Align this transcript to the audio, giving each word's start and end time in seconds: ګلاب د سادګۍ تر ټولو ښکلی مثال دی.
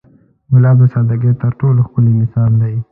ګلاب 0.51 0.77
د 0.81 0.83
سادګۍ 0.93 1.31
تر 1.41 1.51
ټولو 1.59 1.79
ښکلی 1.87 2.13
مثال 2.21 2.51
دی. 2.61 2.75